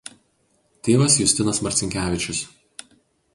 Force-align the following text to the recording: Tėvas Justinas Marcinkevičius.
Tėvas 0.87 1.17
Justinas 1.23 1.61
Marcinkevičius. 1.67 2.41